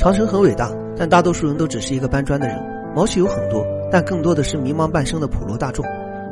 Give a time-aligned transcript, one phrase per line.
[0.00, 2.56] 长城很伟大，但大多数人都只是一个搬砖的人。
[2.96, 3.62] 毛细有很多，
[3.92, 5.84] 但更多的是迷茫半生的普罗大众。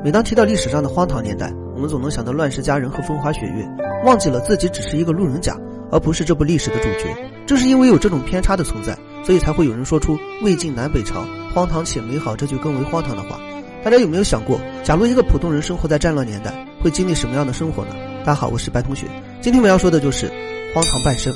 [0.02, 3.68] 每当提到历史上的荒唐年代，我们总能想到乱世佳人和风花雪月，
[4.06, 5.54] 忘记了自己只是一个路人甲，
[5.90, 7.14] 而不是这部历史的主角。
[7.46, 11.22] 正是因为有这种偏差的存在，所以才会有人说出“魏晋南北朝，
[11.52, 13.38] 荒唐且美好”这句更为荒唐的话。
[13.84, 17.90] 大家有没有想过，假如一个普通人生活在战乱年代，会经历什么样的生活呢？
[18.24, 19.06] 大家好，我是白同学，
[19.42, 20.26] 今天我们要说的就是
[20.74, 21.34] 荒唐半生。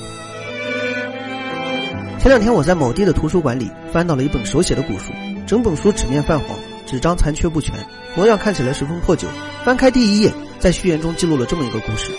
[2.22, 5.12] 前两天我在某地的图书馆里翻到了一本手写的古书，
[5.44, 7.74] 整本书纸面泛黄，纸张残缺不全，
[8.14, 9.26] 模样看起来十分破旧。
[9.64, 12.12] 翻开第一页，在序言中记录了这么一个故事：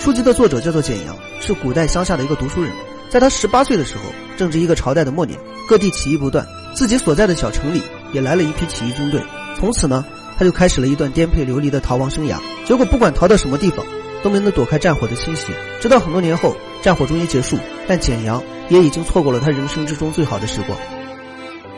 [0.00, 2.72] 书籍的作者叫做简阳，是古代乡下的一个读书人。
[3.10, 4.04] 在他十八岁的时候，
[4.38, 7.82] 正值一个朝代的末年，各地起义不断，自己所在的小城里
[8.14, 9.20] 也来了一批起义军队。
[9.54, 10.02] 从此呢，
[10.38, 12.38] 他就开始了一段颠沛流离的逃亡生涯。
[12.64, 13.84] 结果不管逃到什么地方，
[14.22, 15.52] 都没能躲开战火的侵袭。
[15.78, 17.58] 直到很多年后，战火终于结束，
[17.88, 18.40] 但简阳。
[18.68, 20.78] 也已经错过了他人生之中最好的时光。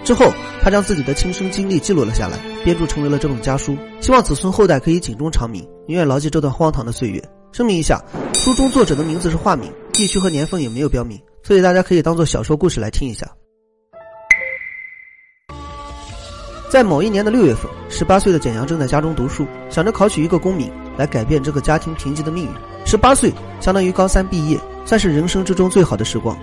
[0.04, 0.30] 之后，
[0.62, 7.22] 他将自己的亲身经历记录了下来，编著成为了这本家书，希望子孙后代可以警钟长鸣，永远牢记这段荒唐的岁月。
[7.52, 13.26] 声明一下，书中作者的名字是化名，地区和年份也没有标明，所以大家可以当做小说故事来听一下。
[16.68, 22.50] 在某一年的六月份，十八岁的简阳正在家中读书，想着考取一个功名来改变这个家庭贫瘠的命运。
[22.84, 26.34] 十八岁相当于高三毕业，算是人生之中最好的时光。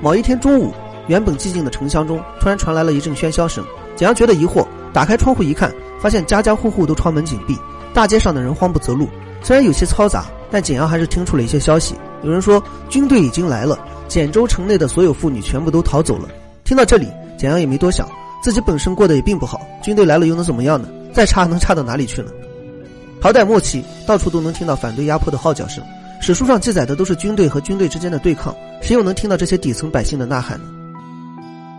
[0.00, 0.72] 某一天中午，
[1.06, 3.62] 原本寂静的城乡中突然传来了一阵喧嚣声。
[3.94, 5.70] 简阳觉得疑惑，打开窗户一看，
[6.00, 7.54] 发现家家户户都窗门紧闭，
[7.92, 9.06] 大街上的人慌不择路。
[9.42, 11.94] 虽然有些嘈杂，但简阳还是听出了一些消息。
[12.22, 16.26] 有人说军队已经来了，简州城内的所有妇女全部都逃走了。
[16.64, 18.08] 听到这里，简阳也没多想，
[18.42, 20.88] 自己本身过得也并不好，军队来了又能怎么样呢？
[21.12, 22.30] 再差能差到哪里去呢？
[23.20, 25.84] 朝代末期，到处都能听到反对压迫的号角声。
[26.30, 30.66] 史书上记载的都是军队和军队之间的对抗，谁又能听到这些底层百姓的呐喊呢？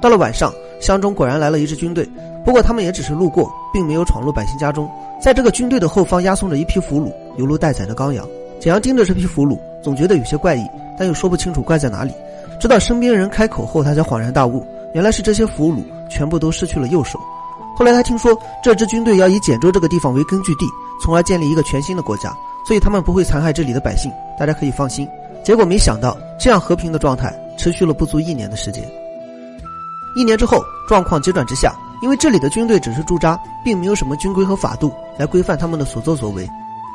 [0.01, 2.05] 到了晚上，乡中果然来了一支军队，
[2.43, 4.91] 不过他们也只是路过，并没有闯入百姓家中。
[5.21, 8.27] 在这个军队的后方押送着一批俘虏，犹如待宰的羔羊。
[8.59, 10.67] 简阳盯着这批俘虏，总觉得有些怪异，
[10.99, 12.11] 但又说不清楚怪在哪里。
[12.59, 17.17] 直到身边人开口后，他才恍然大悟，原来是这些俘虏全部都失去了右手。
[17.77, 20.65] 后来他听说，这支军队要以简州这个地方为根据地，
[21.01, 22.31] 从而建立一个全新的国家。
[22.63, 25.07] 所以他们不会残害这里的百姓，大家可以放心。
[25.43, 28.87] 结果没想到，这样和平的状态持续了不足一年的时间。
[30.15, 31.73] 一年之后，状况急转直下，
[32.03, 36.47] 因为这里的军队只是驻扎，并没有什么军规和法度来规范他们的所作所为，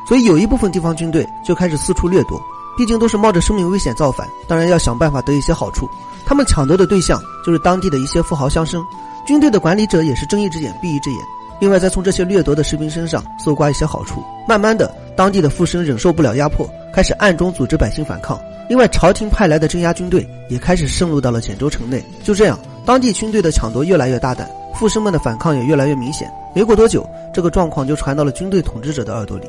[0.06, 2.40] 所以有一部分地方军队就开始四处掠夺。
[2.76, 5.88] 毕竟都是冒着生命危险造反，当然要想办法得一些好处。
[6.26, 8.84] 他们抢夺的对象就是当地的一些富豪乡绅，
[9.26, 11.20] 军队的管理者也是睁一只眼闭一只眼。
[11.58, 14.22] 另外，再从这些掠夺的士兵身上搜刮一些好处。
[14.46, 18.38] 慢慢的，当地的富绅忍受不了压迫，开始暗中组织百姓反抗。
[18.68, 22.04] 另外，朝廷派来的镇压军队也开始渗入到了简州城内。
[22.22, 26.30] 就这样，当地军队的抢夺越来越大胆，富绅们的反抗也越来越明显。
[26.54, 29.46] 没过多久，这个状况就传到了军队统治者的耳朵里。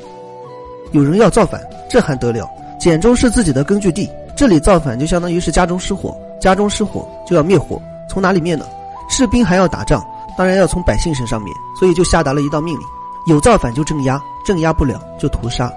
[0.93, 2.49] 有人要造反，这还得了？
[2.79, 7.81] 简州是自己的根据地，这里造反就相当于是家中失火，家中失火就要灭火。
[8.07, 8.65] 从哪里灭呢？
[9.09, 10.05] 士兵还要打仗。
[10.37, 12.87] 当然要从百姓身上灭，所以就下达了一道命令：
[13.25, 15.69] 有造反就镇压，镇压不了就屠杀。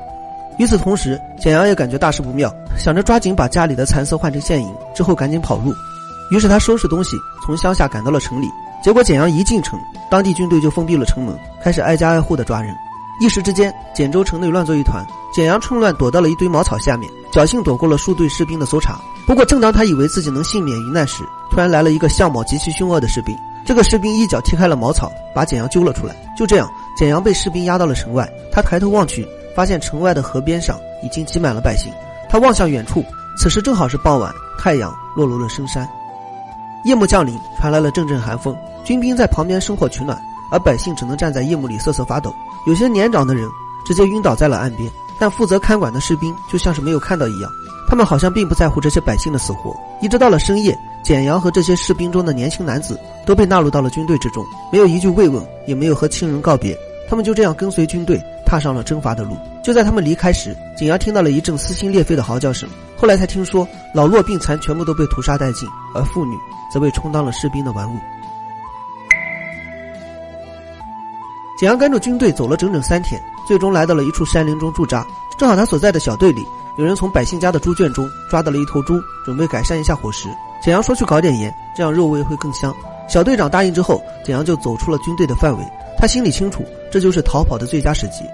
[0.58, 5.72] 与此同时，简阳也感觉大事不妙，想着抓紧把家里的蚕丝换成现银，之后赶紧跑路。
[6.30, 8.48] 于是他收拾东西，从乡下赶到了城里。
[8.84, 12.76] 结果简阳一进城，当地军队就封闭了城门，开始挨家挨户的抓人。
[13.20, 15.04] 一时之间，简州城内乱作一团。
[15.34, 18.98] 简阳趁乱躲到了一堆茅草下面，侥幸躲过了数队士兵的搜查。
[19.26, 23.36] 不过，正当他以为自己能幸免于难时，突然来了一个相貌极其凶恶的士兵。
[23.64, 26.14] 这个士兵一脚踢开了茅草，把简阳揪了出来。
[26.36, 28.28] 就这样，简阳被士兵押到了城外。
[28.50, 31.92] 他抬头望去，发现城外的河边上已经挤满了百姓。
[32.28, 33.04] 他望向远处，
[33.38, 35.88] 此时正好是傍晚，太阳落入了深山。
[36.84, 38.56] 夜幕降临，传来了阵阵寒风。
[38.82, 40.20] 军兵在旁边生火取暖，
[40.50, 42.34] 而百姓只能站在夜幕里瑟瑟发抖。
[42.66, 43.46] 有些年长的人
[43.86, 47.50] 直接晕倒在了岸边，但负责看管的士兵就像是没有看到一样。
[47.88, 49.76] 他们好像并不在乎这些百姓的死活。
[50.00, 50.76] 一直到了深夜。
[51.02, 59.36] 简阳和这些士兵中的年轻男子都被纳入到了军队之中，没有一句慰问，也没有和亲人告别，他们就这样跟随军队踏上了征伐的路。
[59.62, 66.36] 就在他们离开时，简阳听到了一阵撕心裂肺的嚎叫声，后来才听说老弱病残全部都被屠杀殆尽，而妇女
[66.72, 67.98] 则被充当了士兵的玩物。
[71.58, 75.06] 简阳跟着军队走了整整三天，最终来到了一处山林中驻扎。
[75.38, 76.46] 正好他所在的小队里
[76.76, 80.28] 有人从百姓家的猪圈中抓到了一头猪，准备改善一下伙食。
[80.60, 82.74] 简阳说：“去搞点盐，这样肉味会更香。”
[83.08, 85.64] 小队长答应之后，简阳就走出了军队的范围。
[85.98, 88.24] 他心里清楚，这就是逃跑的最佳时机。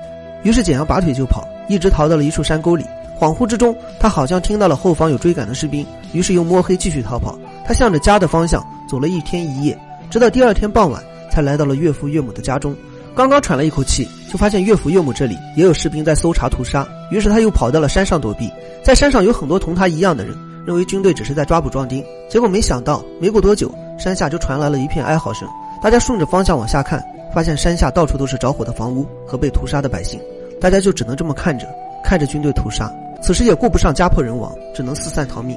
[0.43, 2.84] 于是，简阳拔腿就跑，一直逃到了一处山沟里。
[3.19, 7.38] 恍惚之中，他好像听到了后方有追赶的士兵，于是又摸黑继续逃跑。
[7.64, 9.76] 他向着家的方向走了一天一夜，
[10.11, 12.76] 直到第二天傍晚才来到了岳父岳母的家中。
[13.14, 18.52] 刚刚喘了一口气，就发现岳父岳母这里也有士兵在搜查屠杀，于是他又跑到了山上躲避。
[18.84, 20.37] 在山上有很多同他一样的人，
[20.67, 22.05] 认为军队只是在抓捕壮丁。
[22.29, 25.49] 结果没想到，没过多久，山下就传来了一片哀嚎声。
[25.81, 27.03] 大家顺着方向往下看，
[27.33, 30.21] 发现山下到处都是着火的房屋和被屠杀的百姓。
[30.61, 31.67] 大家就只能这么看着，
[32.03, 32.93] 看着军队屠杀。
[33.23, 35.57] 此时也顾不上家破人亡，只能四散逃命。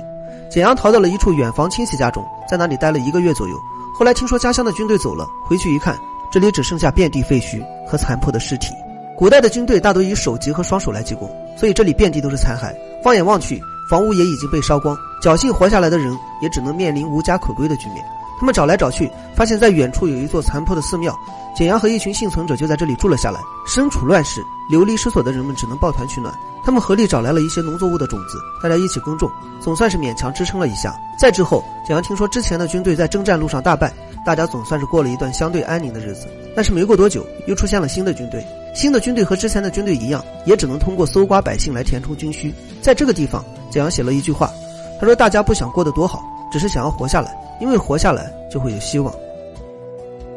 [0.50, 3.56] 简阳逃到了一处远房亲戚家中，在那里待了一个月左右。
[3.98, 5.98] 后来听说家乡的军队走了，回去一看。
[6.32, 8.72] 这里只剩下遍地废墟和残破的尸体。
[9.18, 11.28] 古代的军队大多以手级和双手来进攻，
[11.58, 12.72] 所以这里遍地都是残骸。
[13.04, 13.60] 放眼望去，
[13.90, 18.06] 房屋也已经被烧光，侥幸活下来的人也只能面临无家可归的局面。
[18.40, 21.18] 他们找来找去，发现在远处有一座残破的寺庙。
[21.56, 23.40] 简阳和一群幸存者就在这里住了下来。
[23.68, 26.34] 身处乱世、流离失所的人们只能抱团取暖。
[26.64, 30.96] 他们合力找来了一些农作物的种子，大家一起耕种，总算是勉强支撑了一下。
[31.20, 33.92] 再之后，简阳听说之前的军队在征战路上大败。
[34.26, 38.46] 大家总算是过了一段相对安宁的日子，但是没过多久，又出现了新的军队。
[38.76, 42.54] 新的军队和之前的军队一样，也只能通过搜刮百姓来填充军需。
[42.82, 44.52] 在这个地方，简阳写了一句话，
[45.00, 49.14] 他说：“大家不想过得多好，只是想要活下来，因为活下来就会有希望。”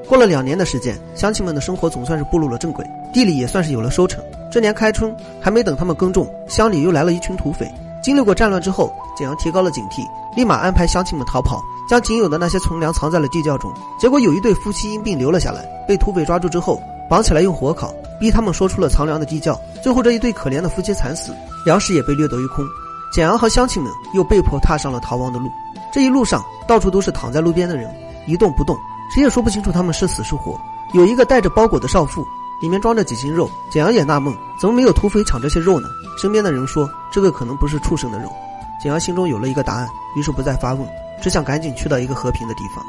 [0.09, 4.23] 过了两年的时间，乡亲们的生活总算是步入了正轨，地里也算是有了收成。
[4.51, 7.67] 这年开春，还没等他们耕种，乡里又来了一群土匪。
[8.03, 10.03] 经历过战乱之后，简阳提高了警惕，
[10.37, 11.63] 立马安排乡亲们逃跑。
[11.89, 19.59] 将仅有的那些存粮藏在了地窖中，结果有一对夫妻因病留了下来，被土匪抓住之后绑起来用火烤，逼他们说出了藏粮的地窖。
[19.83, 21.33] 最后这一对可怜的夫妻惨死，
[21.67, 22.65] 粮食也被掠夺一空。
[23.13, 25.51] 简阳和乡亲们又被迫踏上了逃亡的路。
[25.93, 27.95] 这一路上到处都是躺在路边的人，
[28.27, 28.75] 一动不动，
[29.15, 30.59] 谁也说不清楚他们是死是活。
[30.95, 32.27] 有一个带着包裹的少妇，
[32.63, 33.51] 里面装着几斤肉。
[33.71, 35.89] 简阳也纳闷，怎么没有土匪抢这些肉呢？
[36.17, 38.33] 身边的人说，这个可能不是畜生的肉。
[38.81, 40.89] 简阳心中有了一个答案，于是不再发问。
[41.21, 42.85] 只想赶紧去到一个和平的地方。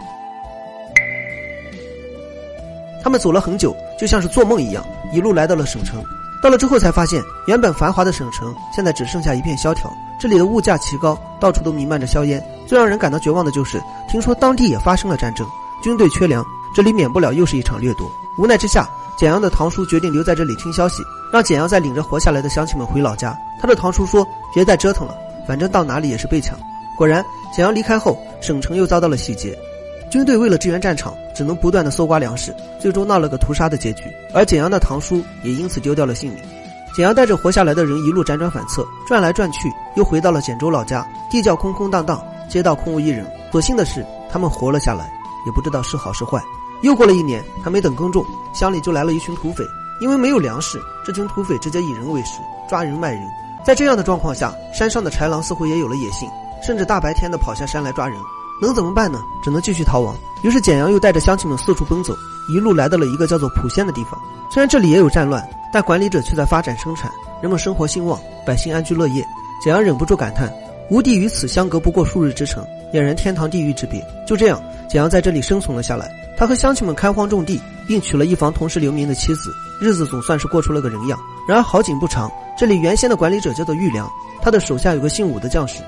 [3.03, 6.01] 他们走了很久，就像是做梦一样，一路来到了省城。
[6.41, 9.93] 到了之后才发现，原本繁华的省城现在只剩下一片萧条。
[10.23, 12.41] 这里的物价奇高，到处都弥漫着硝烟。
[12.65, 13.77] 最让人感到绝望的就是，
[14.09, 15.45] 听说当地也发生了战争，
[15.83, 16.41] 军队缺粮，
[16.73, 18.09] 这里免不了又是一场掠夺。
[18.37, 23.37] 无奈之下，简阳的堂叔决定留在这里听消息，让简阳再领着活下来的乡亲们回老家。
[23.59, 24.25] 他的堂叔说
[24.55, 25.13] ：“别再折腾了，
[25.45, 26.57] 反正到哪里也是被抢。”
[26.97, 27.21] 果然，
[27.53, 29.53] 简阳离开后，省城又遭到了洗劫。
[30.09, 34.03] 军队为了支援战场，只能不断的搜刮粮食，最终闹了个屠杀的结局。
[34.33, 36.41] 而简阳的堂叔也因此丢掉了性命。
[36.93, 41.03] 简阳带着活下来的人一路辗转反侧，转来转去，又回到了简州老家。
[41.27, 43.25] 地窖空空荡荡，街道空无一人。
[43.51, 45.11] 所幸的是，他们活了下来，
[45.45, 46.39] 也不知道是好是坏。
[46.83, 48.23] 又过了一年，还没等耕种，
[48.53, 49.63] 乡里就来了一群土匪。
[50.01, 53.23] 因为没有粮食，这群土匪直接以人为食，抓人卖人。
[53.65, 56.29] 在这样的状况下，山上的豺狼似乎也有了野性。
[56.61, 58.19] 甚至大白天的跑下山来抓人，
[58.61, 59.19] 能怎么办呢？
[59.43, 60.15] 只能继续逃亡。
[60.43, 62.13] 于是简阳又带着乡亲们四处奔走，
[62.49, 64.19] 一路来到了一个叫做蒲县的地方。
[64.51, 65.43] 虽然这里也有战乱，
[65.73, 67.11] 但管理者却在发展生产，
[67.41, 69.25] 人们生活兴旺，百姓安居乐业。
[69.59, 70.53] 简阳忍不住感叹：
[70.89, 73.99] 吴地与此相隔不过数日之程，俨然天堂地狱之别。
[74.27, 76.11] 就这样，简阳在这里生存了下来。
[76.37, 81.17] 他和乡亲们开荒种地，并娶了一房同时留名的妻子，日子总算是过出了个人样。
[81.47, 84.07] 然而好景不长，这里原先的管理者叫做玉良，
[84.43, 85.81] 他的手下有个姓武的将士。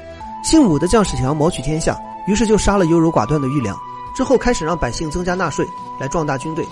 [0.43, 1.95] 姓武的将士想要谋取天下，
[2.25, 3.77] 于是就杀了优柔寡断的玉良，
[4.15, 5.63] 之后开始让百姓增加纳税
[5.99, 6.65] 来壮大军队。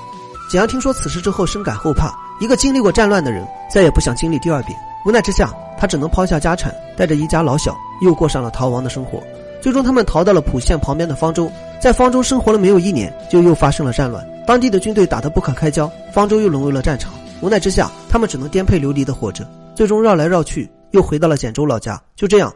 [0.50, 2.12] 简阳听说此事之后，深感后怕。
[2.44, 4.78] 一个经历过战乱的人，再也不想经历第二遍。
[5.06, 9.24] 无奈之下，他只能抛下家产，带着一家老小，又过上了逃亡的生活。
[9.62, 17.14] 最终，他们逃到了蒲县旁边的方舟，在方舟生活了没有一年，就又发生了战乱，当地的军队打得不可开交，方舟又沦为了战场。
[17.40, 21.98] 无奈之下，他们只能颠沛流离的活着，最终绕来绕去，又回到了简州老家。
[22.14, 22.54] 就这样。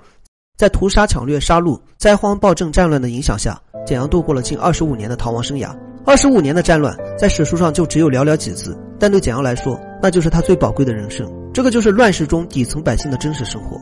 [0.57, 5.69] 在屠杀、抢掠、杀戮、灾荒、暴政、战乱的影响下，简阳度过了近二十五年的逃亡生涯。
[6.03, 11.31] 二十五年的战乱，在史书上就只有寥寥几字，但对简阳来说，那就是他最宝贵的人生。
[11.53, 13.79] 这个就是乱世中底层百姓的真实生活。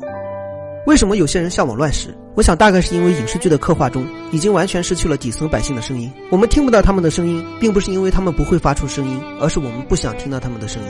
[0.85, 2.15] 为什么有些人向往乱世？
[2.35, 10.89] 我想大概是因为影视剧的刻画中已经完全失去了底层百姓的声音，我们听不到他们的声音，并不是因为他们不会发出声音，而是我们不想听到他们的声音。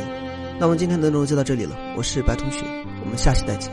[0.60, 2.66] 那么今天的内容就到这里了，我是白同学，
[3.04, 3.72] 我们下期再见。